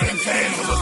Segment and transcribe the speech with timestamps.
[0.00, 0.77] Entangles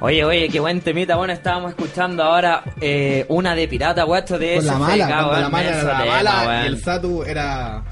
[0.00, 1.16] Oye, oye, qué buen temita.
[1.16, 5.48] Bueno, estábamos escuchando ahora eh, una de Pirata, pues, puesto de Con la mala, la
[5.50, 6.66] mala, la mala weón.
[6.66, 7.82] el Satu era...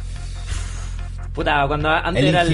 [1.34, 2.52] Puta, cuando antes era el-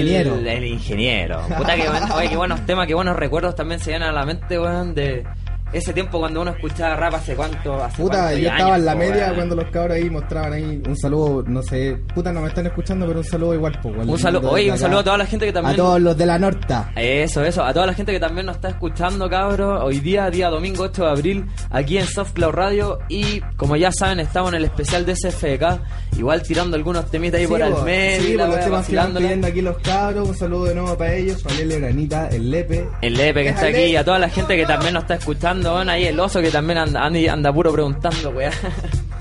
[0.67, 1.41] ingeniero.
[1.57, 4.59] Puta, que, oye, qué buenos temas, qué buenos recuerdos también se llenan a la mente,
[4.59, 5.25] weón, de,
[5.73, 9.35] ese tiempo cuando uno escuchaba rap hace cuánto hace puta yo estaba en la media
[9.35, 13.07] cuando los cabros ahí mostraban ahí un saludo no sé puta no me están escuchando
[13.07, 15.53] pero un saludo igual po, un saludo oye un saludo a toda la gente que
[15.53, 16.93] también a todos los de la norta.
[16.97, 20.49] Eso eso a toda la gente que también nos está escuchando cabros hoy día día
[20.49, 24.65] domingo 8 de abril aquí en Softcloud Radio y como ya saben estamos en el
[24.65, 28.47] especial de SFK igual tirando algunos temitas ahí por el medio
[28.85, 32.89] sí, aquí los cabros un saludo de nuevo para ellos para Granita el Lepe.
[33.03, 35.54] El Lepe que está aquí y a toda la gente que también nos está escuchando
[35.63, 38.51] preguntando, ahí el oso que también anda, anda puro preguntando, weá.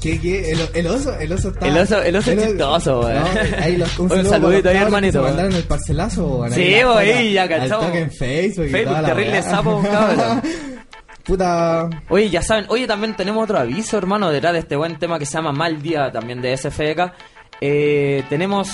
[0.01, 0.51] ¿Qué, qué?
[0.51, 1.65] El, el, oso, el oso está.
[1.65, 3.23] El oso, el oso el, es chistoso, weón.
[3.23, 5.19] No, ahí los un, saludito ahí, hermanito.
[5.19, 6.51] Se mandaron el parcelazo, weón.
[6.51, 7.95] Sí, weón, ya cachamos.
[7.95, 8.67] en Facebook.
[8.69, 10.41] Facebook, terrible sapo, cabrón.
[11.23, 11.89] Puta.
[12.09, 15.25] Oye, ya saben, oye, también tenemos otro aviso, hermano, detrás de este buen tema que
[15.25, 17.13] se llama Mal Día, también de SFK.
[17.61, 18.71] Eh, tenemos.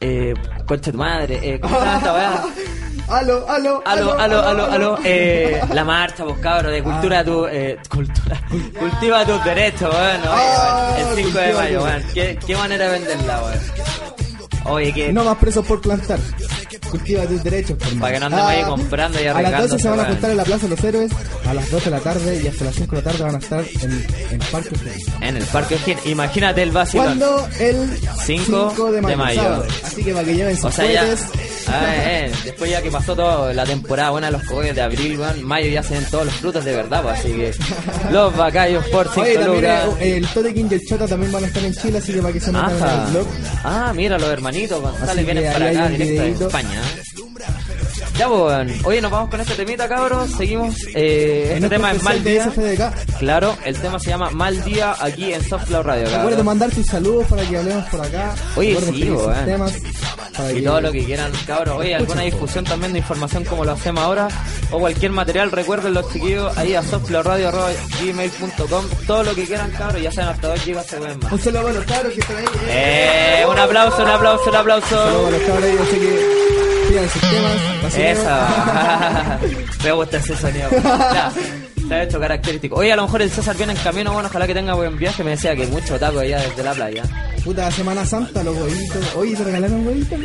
[0.00, 0.34] Eh,
[0.66, 2.44] coche tu madre, eh, ¿cómo está esta weá?
[3.08, 7.24] Aló, aló, Aló, aló, aló, aló, eh, la marcha, pues cabros, de cultura Ah.
[7.24, 8.40] tu, eh, cultura,
[8.78, 12.86] cultiva tus derechos, bueno, oye, Ah, weón, el 5 de mayo, weón, ¿Qué, qué manera
[12.86, 13.60] de venderla, weón.
[14.66, 16.18] Oye, que No más presos por plantar.
[16.94, 19.88] Cultiva tus derechos, por Para que no andemos ahí comprando y A las 12 se
[19.88, 21.12] van a juntar en la Plaza de los Héroes.
[21.44, 23.38] A las 2 de la tarde y hasta las 5 de la tarde van a
[23.38, 25.08] estar en, en Parque O'Higgins.
[25.20, 27.06] en el Parque O'Higgins, imagínate el vacilón.
[27.06, 27.48] ¿Cuándo?
[27.58, 29.08] El 5 5 de mayo.
[29.10, 29.42] de mayo.
[29.42, 29.66] sábado.
[29.82, 31.00] Así que para que lleven sus O sea, ya.
[31.00, 31.24] cohetes.
[31.66, 35.18] Ah, eh, después ya que pasó toda la temporada buena de los cohetes de abril,
[35.18, 37.54] weón, mayo ya se ven todos los frutos de verdad, pues, así que
[38.12, 39.84] los bacallos por 5 Oye, también lucas.
[40.00, 42.20] eh, el Tote King y el Chota también van a estar en Chile, así que
[42.20, 43.26] para que se metan en el blog.
[43.64, 46.46] Ah, mira, los hermanitos González vienen para acá, directo de.
[46.46, 46.82] España.
[48.18, 50.30] Ya, pues, oye, nos vamos con este temita, cabros.
[50.30, 50.74] Seguimos.
[50.94, 52.52] Eh, este tema es Mal Día.
[53.18, 56.44] Claro, el tema se llama Mal Día aquí en Softcloud Radio, Recuerda cabros.
[56.44, 58.34] mandar tus saludos para que hablemos por acá.
[58.56, 59.44] Oye, Recuerden sí, sus weón.
[59.44, 59.72] temas
[60.54, 61.78] Y todo lo que quieran, cabros.
[61.78, 64.28] Oye, alguna difusión también de información como lo hacemos ahora.
[64.70, 68.84] O cualquier material, recuerden los chiquillos ahí a softcloudradio.gmail.com.
[69.06, 70.02] Todo lo que quieran, cabros.
[70.02, 71.32] Ya saben, hasta 2 gigas se pueden más.
[71.32, 72.44] Un saludo para los cabros que están ahí.
[72.68, 74.96] Eh, un aplauso, un aplauso, un Un saludo aplauso.
[75.24, 76.63] para los cabros así que
[76.94, 77.96] pidan sus temas.
[77.96, 79.38] Esa.
[79.84, 80.68] Me gusta ese sonido.
[80.70, 81.32] Ya,
[81.88, 82.76] se ha hecho característico.
[82.76, 85.24] Oye, a lo mejor el César viene en camino, bueno, ojalá que tenga buen viaje.
[85.24, 87.02] Me decía que mucho taco allá desde la playa.
[87.42, 89.14] Puta Semana Santa, los huevitos.
[89.16, 90.18] Oye, ¿te regalaron huevitos?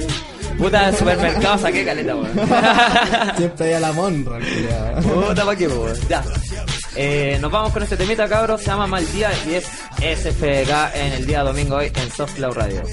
[0.58, 2.32] Puta, del supermercado saqué caleta, weón.
[3.38, 4.40] Siempre hay a la monra.
[5.02, 5.98] Puta, pa' qué, weón.
[6.08, 6.24] Ya.
[6.96, 8.62] Eh, nos vamos con este temita, cabros.
[8.62, 12.54] Se llama Mal Día y es SFK en el día domingo hoy en Soft Cloud
[12.54, 12.84] Radio.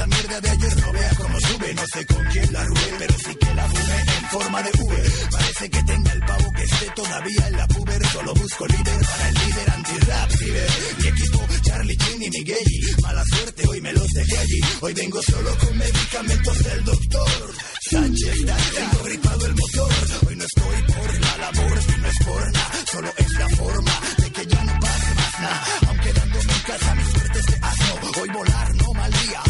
[0.00, 3.14] Esa mierda de ayer no vea cómo sube, no sé con quién la rube, pero
[3.18, 5.10] sí que la fume en forma de V.
[5.30, 9.28] Parece que tenga el pavo que esté todavía en la puber, solo busco líder para
[9.28, 10.30] el líder anti-rap,
[11.00, 14.60] mi equipo Charlie, Chin y Miguel, mala suerte, hoy me los dejé allí.
[14.80, 17.54] Hoy vengo solo con medicamentos del doctor.
[17.90, 18.34] Sánchez,
[18.74, 19.92] tengo gripado el motor.
[20.26, 24.30] Hoy no estoy por la labor, no es por nada, solo es la forma de
[24.32, 25.64] que ya no pase más nada.
[25.88, 28.22] Aunque dándome en casa, mi suerte es de asno.
[28.22, 29.49] Hoy volar, no mal día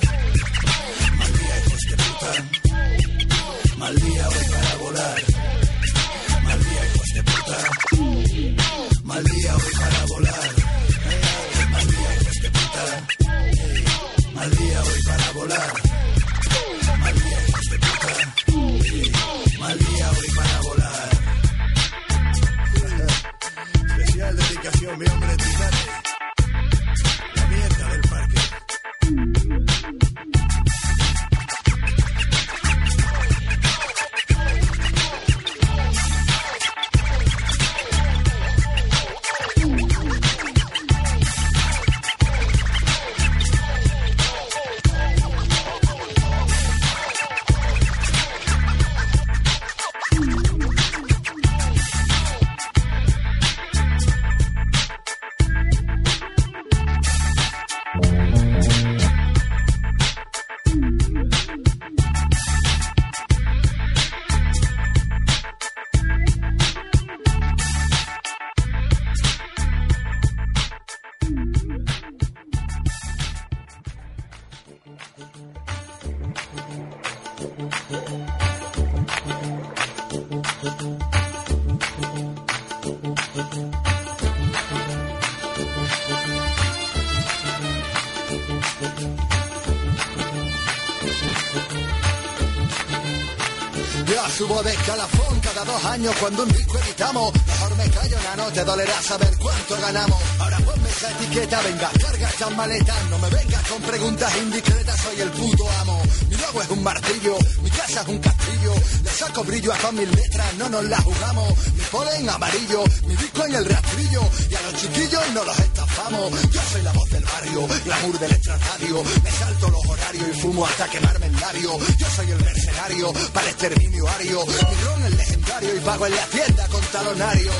[96.09, 97.31] cuando un disco editamos.
[97.45, 100.19] Mejor me callo, no te dolerá saber cuánto ganamos.
[100.39, 103.05] Ahora ponme esa etiqueta, venga, carga estas maletas.
[103.09, 106.01] No me vengas con preguntas indiscretas, soy el puto amo.
[106.29, 108.73] Mi logo es un martillo, mi casa es un castillo.
[109.03, 111.67] Le saco brillo a todas mis letras, no nos la jugamos.
[111.75, 114.21] Mi polen amarillo, mi disco en el rastrillo.
[114.49, 115.59] Y a los chiquillos no los
[116.01, 116.51] estafamos.
[116.51, 119.03] Yo soy la voz del barrio, glamour del extrarradio.
[119.23, 121.79] Me salto los horarios y fumo hasta quemarme el labio.
[121.97, 124.45] Yo soy el mercenario para exterminio ario.
[124.45, 127.51] Mi ron es legendario y pago en la tienda con talonario.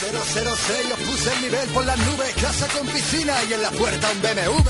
[0.00, 4.10] 2006 os puse el nivel por las nubes, casa con piscina y en la puerta
[4.10, 4.68] un BMW.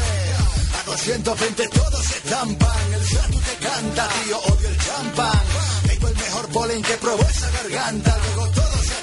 [0.81, 5.41] A 220 todos se estampan, el Satu te canta, tío, odio el champán.
[5.87, 8.60] Tengo el mejor polen que probó esa garganta, luego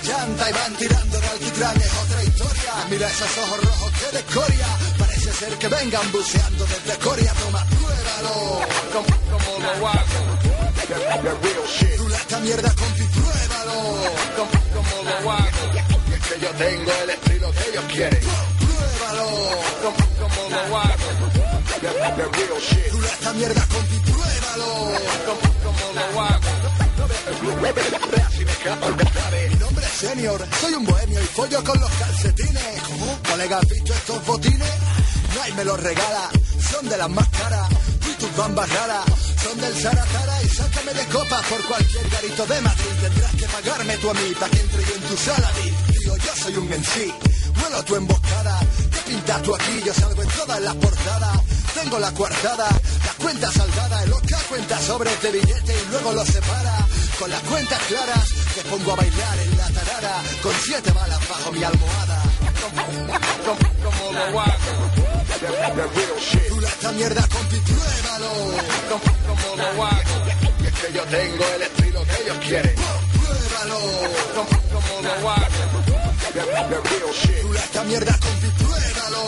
[0.08, 2.74] llanta y van tirando de alquitrán, es otra historia.
[2.90, 7.66] Mira esos ojos rojos que de escoria, parece ser que vengan buceando desde Coria, toma,
[7.66, 8.62] pruébalo.
[8.94, 10.28] Como, lo hago.
[12.16, 13.76] Esta mierda, compi, pruébalo.
[14.38, 15.64] Como, lo hago.
[16.14, 18.22] Es que yo tengo el estilo que ellos quieren.
[18.60, 19.28] Pruébalo.
[19.82, 21.37] Como, como lo.
[21.88, 24.66] Tú esta mierda, compi, pruébalo.
[25.26, 26.48] Como, como lo hago.
[29.50, 32.82] Mi nombre es Senior, soy un bohemio y follo con los calcetines.
[33.30, 34.70] Colega, ¿has visto estos botines?
[35.34, 36.30] No hay me los regala,
[36.72, 37.70] son de las más caras.
[38.10, 39.06] Y tus bambas raras,
[39.42, 42.92] son del Saratara y sácame de copas por cualquier garito de Madrid.
[43.02, 45.52] Tendrás que pagarme tu a mí para que entre yo en tu sala.
[45.88, 47.14] Tío, yo soy un en sí,
[47.62, 48.60] vuelo tu emboscada.
[48.92, 49.82] ¿Qué pintas tú aquí?
[49.86, 51.57] Yo salgo en todas las portadas.
[51.82, 56.28] Tengo la coartada, la cuenta saldada, el Oscar cuenta sobres de billete y luego los
[56.28, 56.88] separa.
[57.20, 61.52] Con las cuentas claras, te pongo a bailar en la tarara, con siete balas bajo
[61.52, 62.24] mi almohada.
[66.50, 68.30] Tú esta mierda, compi, pruébalo.
[68.90, 69.98] Como lo hago.
[70.66, 72.76] Es que yo tengo el estilo que ellos quieren.
[73.14, 73.80] Pruébalo.
[74.74, 75.48] Como lo hago.
[77.44, 79.22] Tú esta mierda, compi, pruébalo.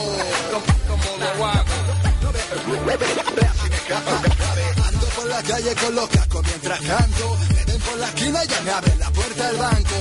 [0.87, 2.08] Como lo hago.
[4.87, 7.37] Ando por la calle con los cascos mientras canto.
[7.53, 9.95] Me ven por la esquina y ya me abren la puerta del banco.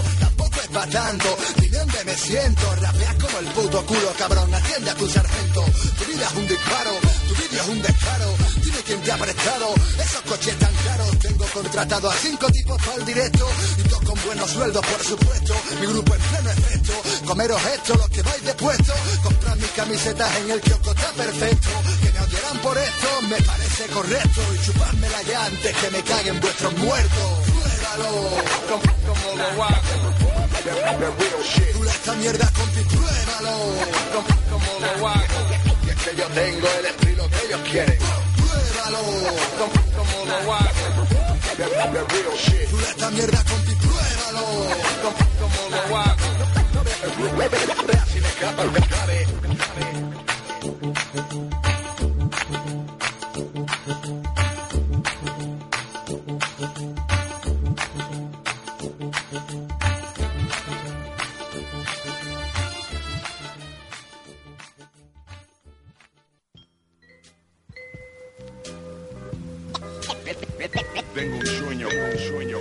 [0.69, 1.37] Es para tanto.
[1.61, 2.75] Dime dónde me siento.
[2.77, 4.55] Rapeas como el puto culo, cabrón.
[4.55, 5.65] Atiende a tu sargento.
[5.99, 6.91] Tu vida es un disparo.
[7.29, 8.35] Tu vídeo es un descaro.
[8.63, 9.75] Dime quién te ha prestado.
[9.99, 11.19] Esos coches tan caros.
[11.21, 13.49] Tengo contratado a cinco tipos para el directo.
[13.79, 15.55] Y todos con buenos sueldos, por supuesto.
[15.81, 16.93] Mi grupo en pleno efecto.
[17.27, 18.93] Comeros esto, los que vais de puesto.
[19.23, 21.69] Comprar mis camisetas en el kiosco está perfecto.
[22.03, 24.41] Que me odiarán por esto, me parece correcto.
[24.55, 27.31] Y chupármela ya antes que me caguen vuestros muertos.
[27.47, 28.31] Pruébalo.
[28.69, 28.83] Como,
[29.25, 30.28] como hago.
[30.69, 33.53] Tú esta mierda, compi, pruébalo.
[34.13, 35.23] Como, lo hago.
[35.85, 37.99] Y es que yo tengo el estilo que ellos quieren.
[38.37, 38.99] Pruébalo.
[39.59, 40.83] Como, lo hago.
[42.71, 44.45] Tú esta mierda, compi, pruébalo.
[45.03, 46.29] Como, como lo hago.
[48.03, 48.71] Así me escapa el
[71.19, 72.59] Tengo un sueño, un sueño.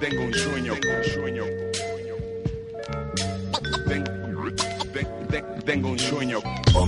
[0.00, 1.44] Tengo un sueño, un sueño.
[3.86, 4.04] Ten-
[4.92, 6.40] ten- ten- Tengo un sueño.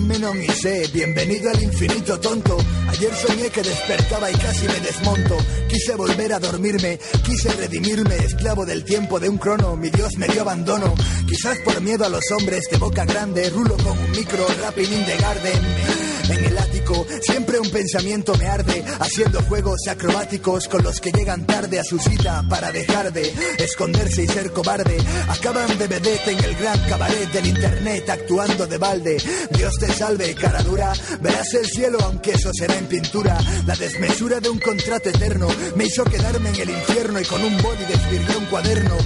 [0.02, 2.58] Hombre no mi sé, bienvenido al infinito tonto.
[2.88, 5.36] Ayer soñé que despertaba y casi me desmonto.
[5.68, 9.76] Quise volver a dormirme, quise redimirme, esclavo del tiempo de un crono.
[9.76, 10.92] Mi Dios me dio abandono.
[11.28, 15.04] Quizás por miedo a los hombres de boca grande, rulo con un micro, rapping in
[15.06, 15.91] the garden.
[16.32, 21.46] En el ático, siempre un pensamiento me arde, haciendo juegos acrobáticos con los que llegan
[21.46, 24.96] tarde a su cita para dejar de esconderse y ser cobarde.
[25.28, 29.22] Acaban de vedette en el gran cabaret del internet, actuando de balde.
[29.50, 33.38] Dios te salve, cara dura, verás el cielo aunque eso será en pintura.
[33.66, 37.60] La desmesura de un contrato eterno me hizo quedarme en el infierno y con un
[37.60, 38.96] boli desvirgué un cuaderno.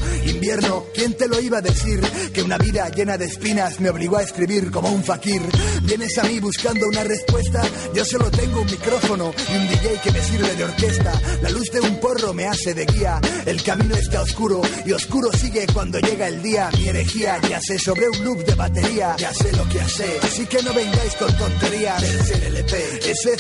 [0.94, 2.00] ¿Quién te lo iba a decir?
[2.32, 5.42] Que una vida llena de espinas me obligó a escribir como un fakir.
[5.82, 7.62] Vienes a mí buscando una respuesta?
[7.92, 11.20] Yo solo tengo un micrófono y un DJ que me sirve de orquesta.
[11.42, 13.20] La luz de un porro me hace de guía.
[13.44, 16.70] El camino está oscuro y oscuro sigue cuando llega el día.
[16.78, 19.16] Mi herejía ya sé sobre un loop de batería.
[19.18, 22.02] Ya sé lo que hace, así que no vengáis con tonterías.
[22.30, 23.36] El LP, ese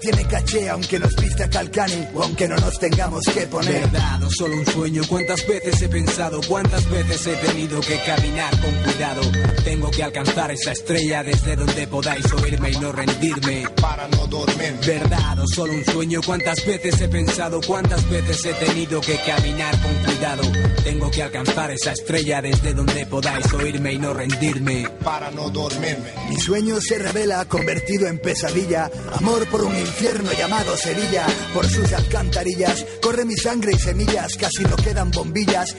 [0.00, 3.88] tiene caché, aunque nos viste a Calcani o aunque no nos tengamos que poner.
[3.88, 8.72] Verdad solo un sueño, cuántas veces he pensado, cuántas veces he tenido que caminar con
[8.82, 9.22] cuidado.
[9.64, 13.66] Tengo que alcanzar esa estrella desde donde podáis oírme y no rendirme.
[13.80, 14.74] Para no dormir.
[14.86, 19.80] Verdad o solo un sueño, cuántas veces he pensado, cuántas veces he tenido que caminar
[19.80, 20.42] con cuidado.
[20.84, 24.88] Tengo que alcanzar esa estrella desde donde podáis oírme y no rendirme.
[25.04, 26.12] Para no dormirme.
[26.28, 28.90] Mi sueño se revela convertido en pesadilla.
[29.14, 31.26] Amor por un infierno llamado Sevilla.
[31.52, 34.36] Por sus alcantarillas corre mi sangre y semillas.
[34.36, 35.76] Casi no quedan bombillas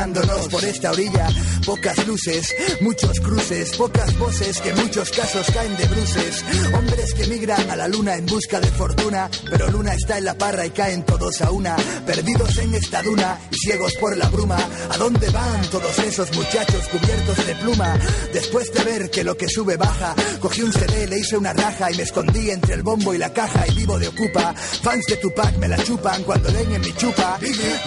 [0.00, 1.28] iluminándonos por esta orilla.
[1.64, 6.44] Pocas luces, muchos cruces, pocas voces que en muchos casos caen de bruces.
[6.74, 9.30] Hombres que migran a la luna en busca de fortuna.
[9.50, 11.76] Pero luna está en la parra y caen todos a una.
[12.06, 14.58] Perdidos en esta duna y ciegos por la bruma.
[14.90, 17.98] ¿A dónde van todos esos muchachos cubiertos de pluma?
[18.32, 21.90] Después de ver que lo que sube baja, cogí un CD, le hice una raja
[21.90, 24.54] y me escondí entre el bombo y la caja y vivo de ocupa.
[24.54, 27.38] Fans de Tupac me la chupan cuando leen en mi chupa.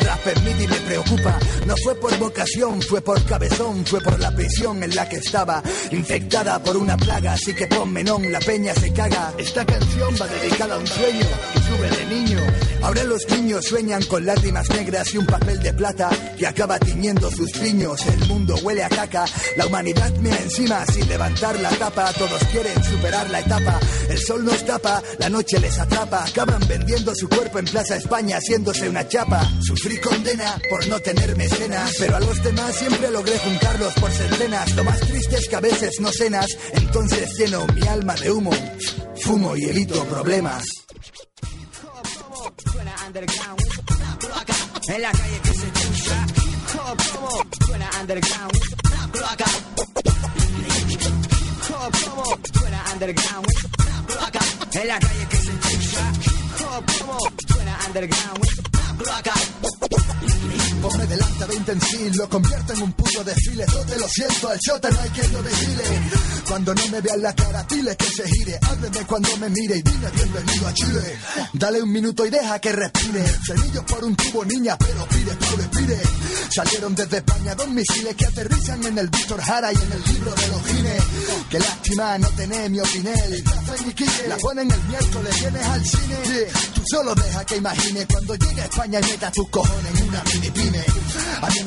[0.01, 1.39] Rap en MIDI me preocupa.
[1.65, 5.63] No fue por vocación, fue por cabezón, fue por la prisión en la que estaba.
[5.89, 9.33] Infectada por una plaga, así que pon menón, la peña se caga.
[9.38, 12.39] Esta canción va dedicada a un sueño que sube de niño.
[12.81, 17.31] Ahora los niños sueñan con lágrimas negras y un papel de plata que acaba tiñendo
[17.31, 18.05] sus piños.
[18.05, 19.24] El mundo huele a caca,
[19.55, 22.12] la humanidad mira encima sin levantar la tapa.
[22.12, 23.79] Todos quieren superar la etapa.
[24.10, 26.25] El sol nos tapa, la noche les atrapa.
[26.25, 29.50] Acaban vendiendo su cuerpo en Plaza España, haciéndose una chapa.
[29.62, 31.38] Sufrí condena por no tener
[32.00, 34.75] pero a los demás siempre logré juntarlos por centenas.
[34.75, 38.52] Lo más triste es que a veces no cenas, entonces lleno mi alma de humo.
[39.22, 40.63] Fumo y evito problemas.
[44.88, 46.25] En la calle que se escucha
[47.66, 48.54] suena underground.
[52.54, 53.48] Suena underground.
[54.74, 56.12] En la calle que se escucha
[57.48, 58.44] suena underground.
[60.84, 63.66] Ponme delante 20 en sí, lo convierto en un puto desfile.
[63.68, 65.84] Todo lo siento, al shota no hay quien lo vigile.
[66.46, 68.60] Cuando no me vean la cara, dile que se gire.
[68.62, 71.20] Hábleme cuando me mire y dile bienvenido a Chile.
[71.54, 73.25] Dale un minuto y deja que respire.
[73.48, 76.02] Semillos por un tubo, niña, pero pide, pide, pide.
[76.50, 80.32] Salieron desde España dos misiles que aterrizan en el Víctor Jara y en el libro
[80.36, 81.04] de los Gines.
[81.50, 83.44] Qué lástima no tener mi opinel.
[84.28, 86.18] La ponen el miércoles, vienes al cine.
[86.75, 90.24] Tú solo deja que imagine cuando llegue a España y meta tus cojones en una
[90.24, 90.50] mini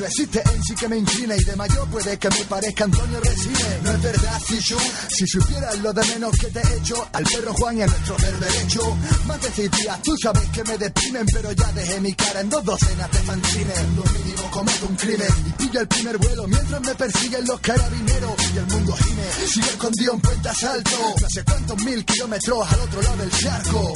[0.07, 3.79] existe en sí que me incline y de mayor puede que me parezca Antonio Resine.
[3.83, 4.77] No es verdad, si yo,
[5.09, 8.15] si supieras lo de menos que te he hecho al perro Juan y a nuestro
[8.17, 8.97] del derecho.
[9.25, 12.63] Más de días, tú sabes que me deprimen, pero ya dejé mi cara en dos
[12.63, 13.79] docenas de fanzines.
[13.95, 18.35] Lo mínimo cometo un crimen y pillo el primer vuelo mientras me persiguen los carabineros
[18.53, 19.47] y el mundo gime.
[19.47, 23.93] Sigo escondido en Puente Asalto, no sé cuántos mil kilómetros al otro lado del charco.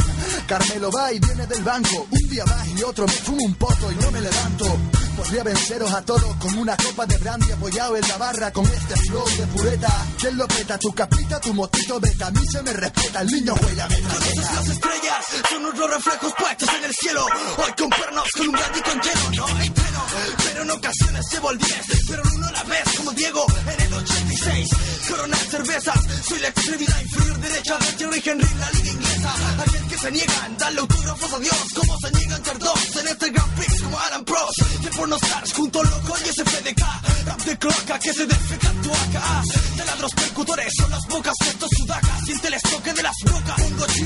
[0.47, 3.91] Carmelo va y viene del banco, un día más y otro me fumo un poto
[3.91, 5.00] y no me levanto.
[5.21, 8.95] Podría venceros a todos con una copa de brandy apoyado en la barra con este
[8.95, 10.05] flow de pureta.
[10.19, 10.79] ¿Quién lo peta?
[10.79, 12.25] Tu capita, tu motito beta.
[12.25, 14.53] A mí se me respeta, el niño huella metralleta.
[14.55, 17.27] Las estrellas son unos reflejos puestos en el cielo.
[17.57, 19.31] Hoy con pernos, con un brandy con hielo.
[19.35, 20.05] No hay freno,
[20.43, 21.71] pero en ocasiones llevo el 10.
[22.07, 24.69] Pero uno a la vez, como Diego en el 86.
[25.07, 29.33] Coronar cervezas, soy la extremidad inferior derecha de Thierry Henry, la liga inglesa.
[29.61, 31.57] Aquel que se niega, darle autógrafos a Dios.
[31.75, 34.60] Como se niegan ser dos en este Grand Prix como Alan Prost.
[35.01, 37.25] Estar junto loco y ese PDK.
[37.25, 39.41] Rap de cloaca que se defeca en tu acá.
[39.75, 42.23] Taladros percutores son las bocas de estos sudacas.
[42.23, 43.55] Siente el estoque de las brocas.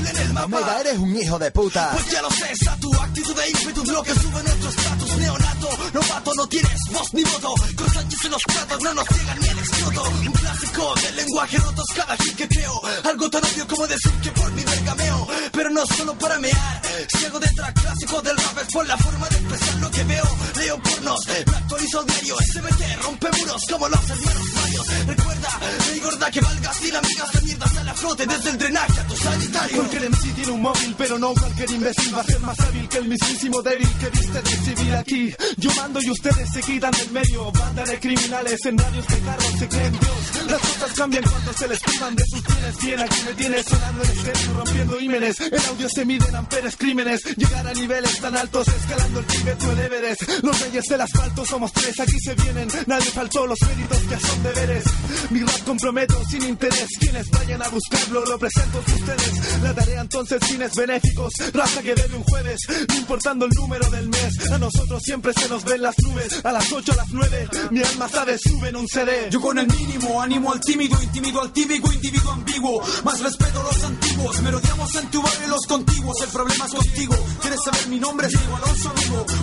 [0.06, 0.80] Chile en el mapa.
[0.80, 1.90] Eres un hijo de puta.
[1.92, 5.68] Pues ya lo sé, esa tu actitud de ímpetu lo que sube nuestro estatus neonato.
[5.92, 7.54] Novato, no tienes voz ni voto.
[7.76, 10.02] Con Sánchez en los platos no nos llegan ni el escroto.
[10.10, 12.82] Un clásico del lenguaje rotos cada hit que creo.
[13.04, 15.28] Algo tan obvio como decir que por mi vergameo.
[15.52, 16.82] Pero no solo para mear.
[17.08, 20.04] Si hago de track clásico del rap es por la forma de expresar lo que
[20.04, 20.36] veo.
[20.56, 22.36] Leo pornos, me actualizo diario.
[22.36, 24.84] SBT rompe muros como los hermanos Mario.
[25.06, 25.60] Recuerda,
[25.92, 29.06] mi gorda que valgas sin amigas de mierdas a la flote desde el drenaje a
[29.06, 29.82] tu sanitario.
[29.96, 32.98] Cualquier MC tiene un móvil, pero no cualquier imbécil va a ser más hábil que
[32.98, 35.34] el mismísimo débil que viste de civil aquí.
[35.56, 37.50] Yo mando y ustedes se quitan del medio.
[37.52, 40.50] Banda de criminales en radios de carros se creen Dios.
[40.50, 42.78] Las cosas cambian cuando se les privan de sus bienes.
[42.78, 45.40] Bien, aquí me tienes sonando en estéreo, rompiendo ímenes.
[45.40, 47.24] En audio se miden amperes crímenes.
[47.36, 50.22] Llegar a niveles tan altos, escalando el Tíbet o el Everest.
[50.42, 52.68] Los reyes del asfalto somos tres, aquí se vienen.
[52.86, 54.84] Nadie faltó los méritos que son deberes.
[55.30, 56.88] Mi rap comprometo sin interés.
[57.00, 59.85] Quienes vayan a buscar pueblo lo presento a ustedes.
[59.94, 64.50] Entonces fines benéficos, raza que debe un jueves, no importando el número del mes.
[64.50, 67.82] A nosotros siempre se nos ven las nubes, a las 8 a las 9, mi
[67.82, 69.28] alma sabe, sube en un CD.
[69.30, 72.82] Yo con el mínimo animo al tímido, intimido al típico, individuo ambiguo.
[73.04, 76.20] Más respeto a los antiguos, merodeamos en tu barrio los contiguos.
[76.22, 77.14] El problema es contigo.
[77.40, 78.28] ¿Quieres saber mi nombre?
[78.28, 78.92] Diego Alonso.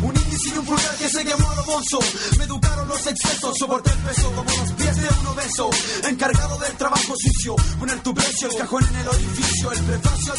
[0.01, 1.99] Un índice y un pulgar que se quemó a lo bonzo.
[2.37, 5.69] Me educaron los excesos, soporté el peso como los pies de un obeso.
[6.07, 10.32] Encargado del trabajo sucio, poner tu precio, el cajón en el orificio, el prefacio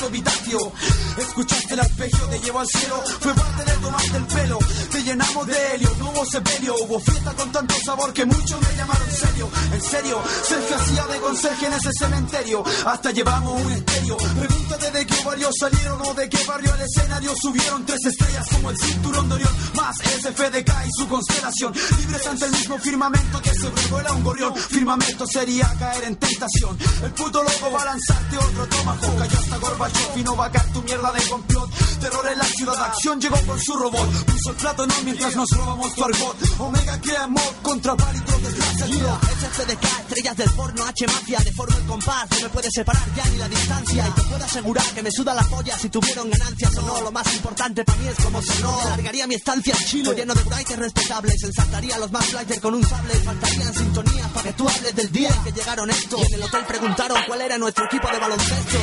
[1.17, 3.03] Escuchaste el arpegio, te llevo al cielo.
[3.21, 4.59] Fue parte de tomarte el pelo.
[4.91, 6.75] Te llenamos de helio, no hubo sepelio.
[6.83, 9.49] Hubo fiesta con tanto sabor que muchos me llamaron serio.
[9.73, 12.65] En serio, Sergio hacía de conserje en ese cementerio.
[12.87, 14.17] Hasta llevamos un estéreo.
[14.17, 18.71] Pregúntate de qué barrio salieron o de qué barrio al escenario subieron tres estrellas como
[18.71, 19.53] el cinturón de Orión.
[19.85, 21.75] Más SFDK y su constelación.
[21.99, 24.57] Libres ante el mismo firmamento que se revuela un gorrión.
[24.57, 26.79] Firmamento sería caer en tentación.
[27.03, 30.51] El puto loco va a lanzarte otro toma Cayó hasta Gorbachev y no va a
[30.51, 31.71] caer tu mierda de complot.
[32.01, 34.25] Terror en la ciudad acción llegó con su robot.
[34.25, 36.37] Puso el plato no mientras nos robamos tu argot.
[36.61, 38.87] Omega crea mod contra palitos desgracia.
[38.87, 43.25] Yeah, SFDK, estrellas del porno, H mafia, deformo el compás, no me puede separar ya
[43.31, 44.07] ni la distancia.
[44.07, 47.01] Y te puedo asegurar que me suda la polla si tuvieron ganancias o no.
[47.01, 48.81] Lo más importante para mí es como sonó.
[48.91, 51.43] Largaría mi estancia en lleno de buraites respetables.
[51.43, 53.15] Ensaltaría a los más flyers con un sable.
[53.15, 56.21] Faltarían sintonías para que tú hables del día en que llegaron estos.
[56.21, 58.79] Y en el hotel preguntaron cuál era nuestro equipo de baloncesto.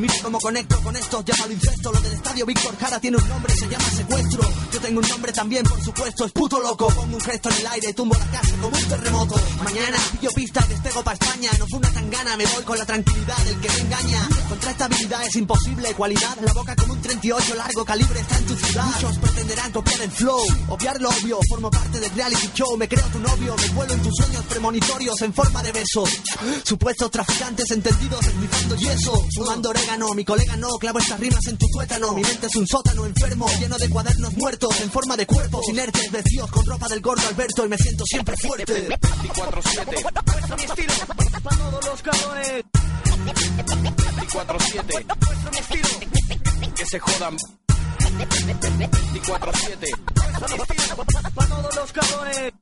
[0.00, 1.92] Mira cómo conecto con esto, llámalo incesto.
[1.92, 4.42] Lo del estadio Víctor Jara tiene un nombre, se llama secuestro.
[4.72, 6.88] Yo tengo un nombre también, por supuesto, es puto loco.
[6.88, 9.34] Pongo un gesto en el aire y tumbo la casa como un terremoto.
[9.62, 11.50] Mañana pillo pista y despego pa' España.
[11.58, 14.28] No fue una tangana, me voy con la tranquilidad del que me engaña.
[14.48, 16.36] Contra esta habilidad es imposible, cualidad.
[16.40, 18.86] La boca como un 38 largo calibre está en tu ciudad.
[18.86, 21.38] Muchos pretenderán copiar el flow, obviar lo obvio.
[21.46, 23.54] Formo parte del reality show, me creo tu novio.
[23.54, 26.08] Me vuelo en tus sueños premonitorios en forma de besos.
[26.64, 29.26] Supuestos traficantes entendidos esnifando yeso.
[29.90, 30.68] Orégano, mi colega no.
[30.78, 32.12] Clavo estas rimas en tu tuétano.
[32.12, 34.80] Mi mente es un sótano enfermo, lleno de cuadernos muertos.
[34.80, 37.66] En forma de cuerpos inertes, vestidos con ropa del gordo Alberto.
[37.66, 38.88] Y me siento siempre fuerte.
[38.88, 40.56] 24-7.
[40.56, 40.92] mi estilo,
[41.42, 42.64] para todos los cabrones.
[44.30, 45.50] 24-7.
[45.50, 45.88] mi estilo.
[46.76, 47.36] Que se jodan.
[48.18, 49.90] 24-7.
[51.34, 52.52] Para todos los cabrones.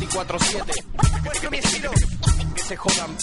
[0.00, 1.50] 24-7.
[1.50, 1.90] mi estilo.
[2.54, 3.16] Que se jodan.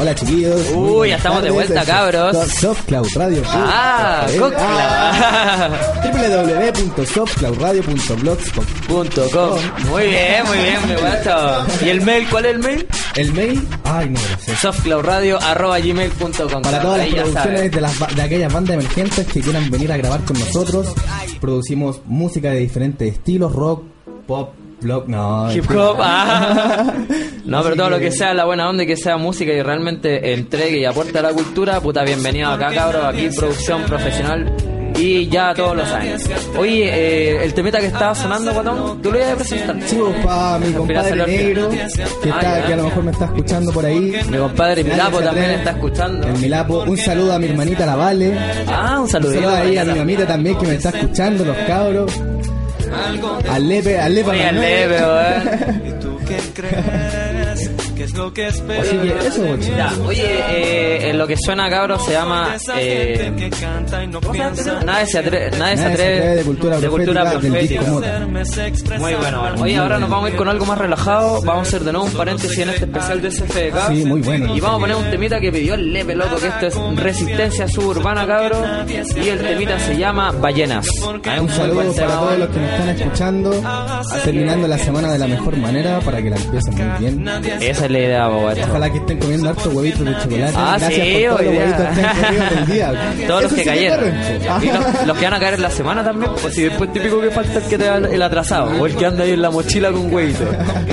[0.00, 0.60] Hola chiquillos.
[0.74, 2.36] Uy, ya estamos de vuelta, cabros.
[2.36, 3.42] Soft- Soft Cloud Radio.
[3.46, 5.68] Ah, ah,
[6.04, 9.58] www.softcloudradio.blogspot Punto com.
[9.90, 11.66] Muy bien, muy bien, me gusta.
[11.84, 12.26] ¿Y el mail?
[12.30, 12.86] ¿Cuál es el mail?
[13.16, 14.54] El mail, ay no lo sé.
[14.56, 19.96] softcloudradio.gmail.com Para todas las producciones de, las, de aquellas bandas emergentes que quieran venir a
[19.96, 20.86] grabar con nosotros,
[21.40, 23.82] producimos música de diferentes estilos, rock,
[24.28, 25.52] pop, block, no.
[25.52, 26.92] Hip hop, ah.
[27.44, 30.34] No, pero todo lo que sea la buena onda y que sea música y realmente
[30.34, 33.04] entregue y aporte a la cultura, puta, bienvenido acá, cabros.
[33.04, 34.52] Aquí producción profesional
[34.96, 36.16] y ya todos lo saben.
[36.58, 39.76] Oye, eh, el temita que estaba sonando, Guatón, tú lo ibas a presentar.
[39.86, 43.24] Sí, pues, pa' mi compadre negro, que, Ah, está, que a lo mejor me está
[43.26, 44.12] escuchando por ahí.
[44.30, 46.26] Mi compadre Milapo también está escuchando.
[46.26, 48.36] El Milapo, un saludo a mi hermanita La Vale.
[48.66, 49.40] Ah, un Un saludito.
[49.42, 52.12] saludo ahí a mi mamita también que me está escuchando, los cabros.
[53.50, 54.30] Al Lepe, al Lepe.
[54.30, 54.90] Oye, al Manuel.
[54.90, 56.18] Lepe, weón.
[56.26, 57.17] ¿Qué crees?
[58.26, 59.56] Así que eso.
[59.76, 62.56] Ya, oye, eh, lo que suena, cabros, se llama...
[62.76, 63.32] Eh.
[64.84, 68.98] Nadie se atreve, nadie se atreve, de cultura de cultura profética del disco profética.
[68.98, 69.62] Muy bueno, bueno.
[69.62, 71.40] Oye, ahora nos vamos a ir con algo más relajado.
[71.42, 73.88] Vamos a hacer de nuevo un paréntesis en este especial de SFDK.
[73.88, 74.54] Sí, muy bueno.
[74.56, 77.68] Y vamos a poner un temita que pidió el Lepe, loco, que esto es Resistencia
[77.68, 78.58] Suburbana, cabros.
[79.16, 80.88] Y el temita se llama Ballenas.
[81.24, 82.20] Ah, Un saludo para tema.
[82.20, 83.62] todos los que nos están escuchando,
[84.24, 87.28] terminando la semana de la mejor manera para que la empiecen muy bien.
[87.60, 88.28] Esa es la idea.
[88.28, 90.54] Ojalá que estén comiendo hartos huevitos de chocolate.
[90.56, 91.86] Ah, Gracias sí, por todos los huevitos
[92.48, 93.14] que del día.
[93.28, 94.14] Todos los que cayeron.
[94.62, 96.32] Y los, los que van a caer en la semana también.
[96.40, 98.70] Pues si después típico que falta el que te da el atrasado.
[98.80, 100.44] O el que anda ahí en la mochila con huevito.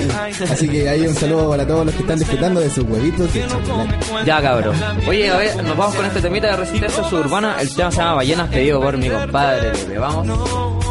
[0.51, 3.47] Así que ahí un saludo para todos los que están disfrutando de sus huevitos de
[3.47, 3.95] chocolate.
[4.25, 4.75] Ya, cabrón.
[5.08, 7.56] Oye, a ver, nos vamos con este temita de resistencia suburbana.
[7.60, 9.71] El tema se llama Ballenas, pedido por mi compadre.
[9.73, 9.97] Lepe.
[9.97, 10.85] Vamos.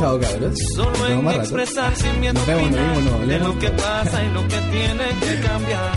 [0.00, 0.58] Chao cabros.
[0.78, 5.92] Nos vemos, nos vimos, nos de lo que pasa y lo que tiene que cambiar.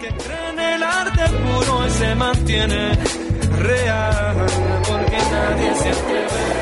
[0.00, 2.98] Que cree en el arte puro y se mantiene
[3.60, 4.36] real.
[4.88, 6.53] Porque nadie se atreve.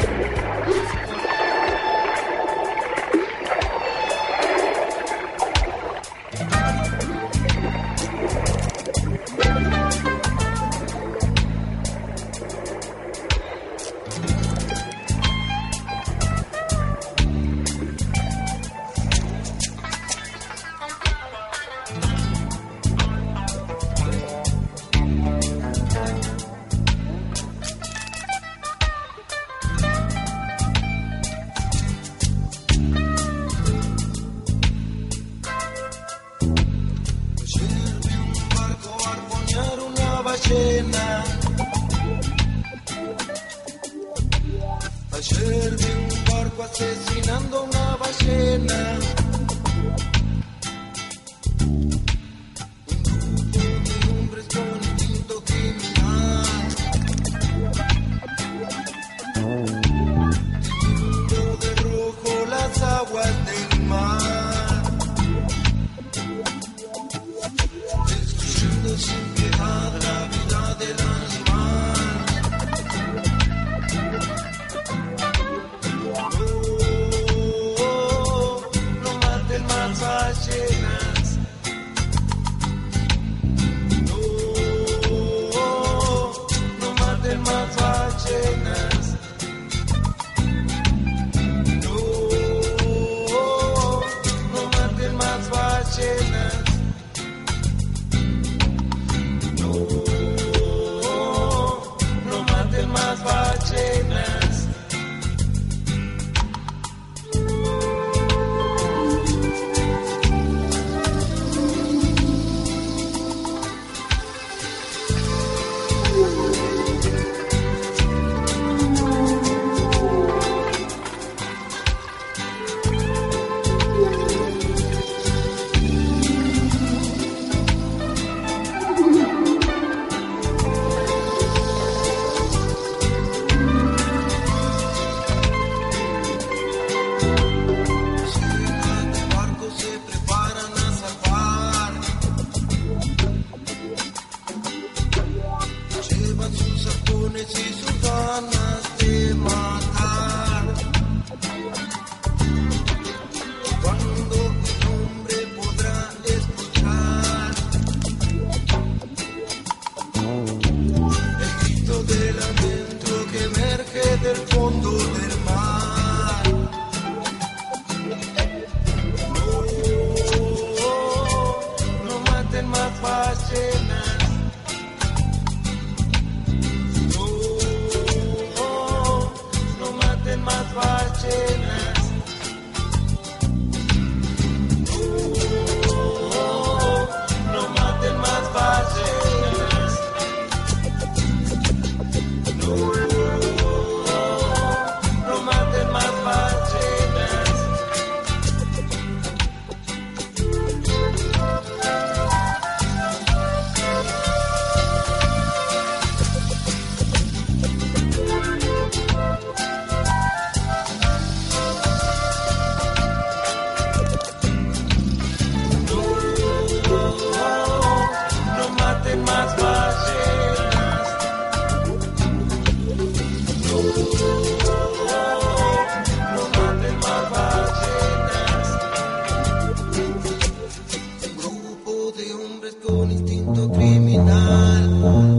[233.53, 235.32] Instinto criminal.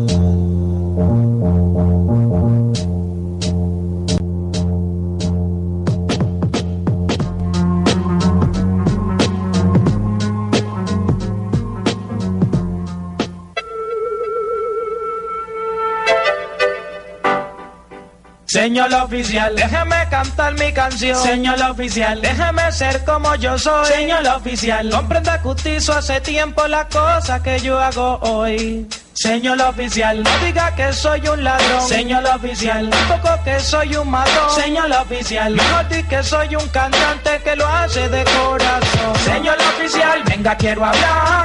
[18.73, 21.15] Señor oficial, déjeme cantar mi canción.
[21.15, 23.85] Señor oficial, déjeme ser como yo soy.
[23.85, 28.87] Señor oficial, comprenda que usted hizo hace tiempo la cosa que yo hago hoy.
[29.13, 31.87] Señor oficial, no diga que soy un ladrón.
[31.87, 34.49] Señor oficial, tampoco que soy un matón.
[34.59, 39.15] Señor oficial, mejor di que soy un cantante que lo hace de corazón.
[39.23, 41.42] Señor oficial, venga, quiero hablarle,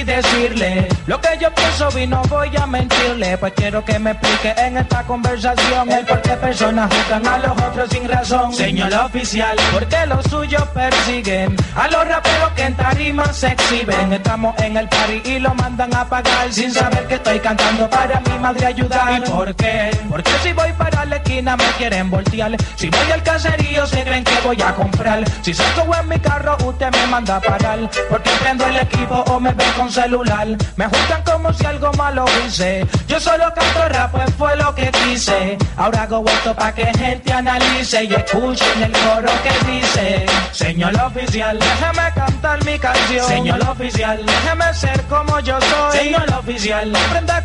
[0.00, 3.36] vi decirle lo que yo pienso y no voy a mentirle.
[3.38, 7.52] Pues quiero que me explique en esta conversación el por qué personas juzgan a los
[7.52, 8.52] otros sin razón.
[8.54, 14.12] Señor oficial, porque los suyos persiguen a los raperos que en tarima se exhiben.
[14.12, 18.20] Estamos en el party y lo mandan a pagar sin saber que estoy cantando para
[18.20, 19.22] mi madre ayudar.
[19.26, 19.90] ¿Y por qué?
[20.08, 22.56] Porque si voy para la esquina me quieren voltear.
[22.76, 25.24] Si voy al caserío se creen que voy a comprar.
[25.42, 27.78] Si salgo en mi carro usted me manda a parar.
[28.08, 30.46] Porque prendo el equipo o me ven con celular.
[30.76, 32.86] Me juzgan como si algo malo hice.
[33.08, 35.58] Yo solo canto rap, pues fue lo que quise.
[35.76, 40.26] Ahora hago esto para que gente analice y escuchen el coro que dice.
[40.52, 43.26] Señor oficial, déjeme cantar mi canción.
[43.26, 45.98] Señor oficial, déjeme ser como yo soy.
[45.98, 46.92] Señor oficial,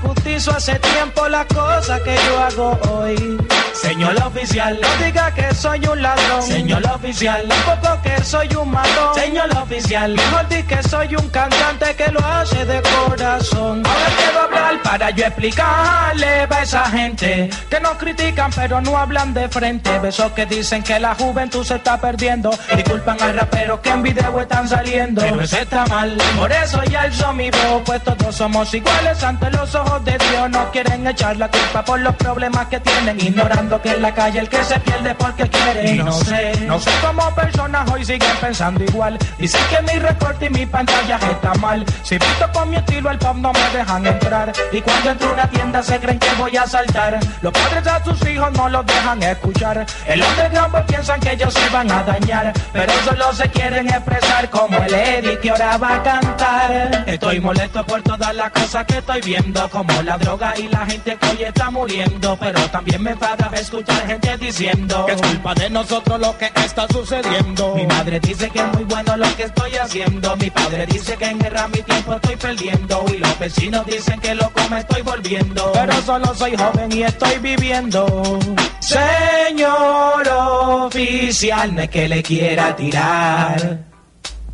[0.03, 3.37] usted hizo hace tiempo las cosas que yo hago hoy.
[3.81, 6.41] Señor oficial, no diga que soy un ladrón.
[6.41, 9.13] Señor oficial, tampoco que soy un matón.
[9.15, 13.83] Señor oficial, mejor di que soy un cantante que lo hace de corazón.
[13.85, 19.33] Ahora quiero hablar para yo explicarle a esa gente que nos critican pero no hablan
[19.33, 19.99] de frente.
[19.99, 22.51] Besos que dicen que la juventud se está perdiendo.
[22.75, 25.21] Disculpan al rapero que en video están saliendo.
[25.21, 27.81] Pero eso está mal, por eso ya alzo mi voz.
[27.85, 30.49] Pues todos somos iguales ante los ojos de Dios.
[30.49, 34.39] No quieren echar la culpa por los problemas que tienen, ignorando que en la calle
[34.39, 35.91] el que se pierde porque quiere.
[35.91, 39.17] Y no sé, no sé cómo personas hoy siguen pensando igual.
[39.39, 41.83] Dicen que mi recorte y mi pantalla está mal.
[42.03, 44.53] Si visto con mi estilo, el pop no me dejan entrar.
[44.71, 47.19] Y cuando entro a una tienda se creen que voy a saltar.
[47.41, 49.85] Los padres a sus hijos no los dejan escuchar.
[50.05, 52.53] El underground pues piensan que ellos se van a dañar.
[52.71, 57.03] Pero solo se quieren expresar como el Eddie que ahora va a cantar.
[57.07, 59.67] Estoy molesto por todas las cosas que estoy viendo.
[59.69, 62.37] Como la droga y la gente que hoy está muriendo.
[62.39, 66.87] Pero también me enfada escuchar gente diciendo que es culpa de nosotros lo que está
[66.87, 67.75] sucediendo.
[67.75, 70.35] Mi madre dice que es muy bueno lo que estoy haciendo.
[70.37, 73.05] Mi padre dice que en guerra mi tiempo estoy perdiendo.
[73.13, 75.71] Y los vecinos dicen que loco me estoy volviendo.
[75.73, 78.39] Pero solo soy joven y estoy viviendo.
[78.79, 83.94] Señor oficial, no es que le quiera tirar.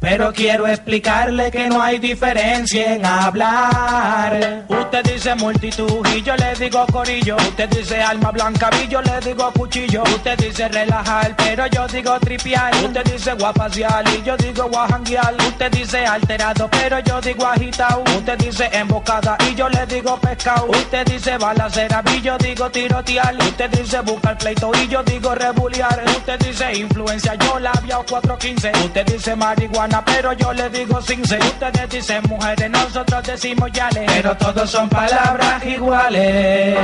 [0.02, 4.66] Pero quiero explicarle que no hay diferencia en hablar.
[4.68, 7.36] Usted dice multitud y yo le digo corillo.
[7.38, 10.02] Usted dice alma blanca y yo le digo cuchillo.
[10.02, 12.74] Usted dice relajar, pero yo digo tripiar.
[12.84, 15.36] Usted dice guapacial y yo digo guajanguear.
[15.48, 18.04] Usted dice alterado, pero yo digo agitado.
[18.18, 20.66] Usted dice embocada y yo le digo pescado.
[20.66, 23.36] Usted dice balacera y yo digo tirotear.
[23.36, 26.04] Usted dice buscar pleito y yo digo rebuliar.
[26.08, 28.72] Usted dice influencia, yo la o 415.
[28.84, 31.42] Usted dice marihuana pero yo le digo sin ser.
[31.42, 34.06] Ustedes dicen mujeres, nosotros decimos yale.
[34.08, 36.78] Pero todos son palabras iguales.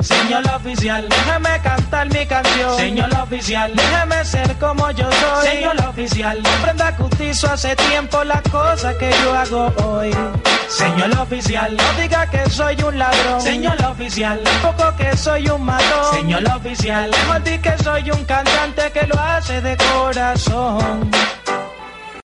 [0.00, 2.76] Señor oficial, déjeme cantar mi canción.
[2.76, 5.46] Señor oficial, déjeme ser como yo soy.
[5.48, 6.42] Señor oficial,
[6.98, 10.10] usted hizo hace tiempo las cosas que yo hago hoy.
[10.68, 13.40] Señor oficial, no diga que soy un ladrón.
[13.40, 16.14] Señor oficial, tampoco que soy un matón.
[16.14, 21.10] Señor oficial, mejor di que soy un cantante que lo hace de corazón.